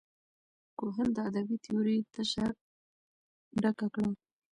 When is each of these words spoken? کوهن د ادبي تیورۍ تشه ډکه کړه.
کوهن 0.79 1.07
د 1.13 1.17
ادبي 1.29 1.57
تیورۍ 1.63 1.97
تشه 2.13 2.45
ډکه 3.61 3.87
کړه. 3.95 4.11